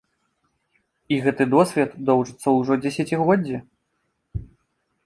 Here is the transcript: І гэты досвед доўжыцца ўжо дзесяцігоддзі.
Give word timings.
І 1.15 1.19
гэты 1.27 1.43
досвед 1.53 1.93
доўжыцца 2.09 2.47
ўжо 2.59 2.73
дзесяцігоддзі. 2.87 3.57